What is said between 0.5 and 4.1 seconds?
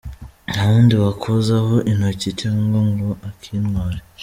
Nta wundi wakozaho intoki cyangwa ngo akintware.